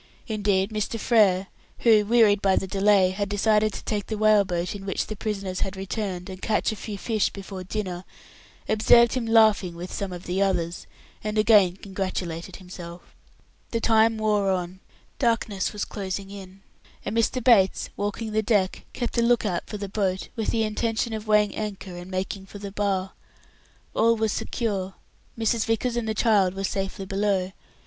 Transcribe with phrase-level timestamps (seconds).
[0.25, 0.99] Indeed Mr.
[0.99, 1.45] Frere,
[1.81, 5.15] who, wearied by the delay, had decided to take the whale boat in which the
[5.15, 8.03] prisoners had returned, and catch a few fish before dinner,
[8.67, 10.87] observed him laughing with some of the others,
[11.23, 13.15] and again congratulated himself.
[13.69, 14.79] The time wore on.
[15.19, 16.61] Darkness was closing in,
[17.05, 17.39] and Mr.
[17.43, 21.27] Bates, walking the deck, kept a look out for the boat, with the intention of
[21.27, 23.11] weighing anchor and making for the Bar.
[23.93, 24.95] All was secure.
[25.37, 25.65] Mrs.
[25.67, 27.51] Vickers and the child were safely below.